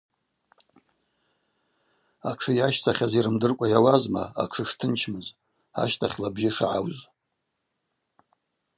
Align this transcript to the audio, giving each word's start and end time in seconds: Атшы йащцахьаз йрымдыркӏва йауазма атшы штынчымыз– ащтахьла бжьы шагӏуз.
Атшы 2.29 2.51
йащцахьаз 2.59 3.11
йрымдыркӏва 3.15 3.65
йауазма 3.73 4.23
атшы 4.41 4.63
штынчымыз– 4.69 5.27
ащтахьла 5.81 6.29
бжьы 6.33 6.51
шагӏуз. 6.55 6.97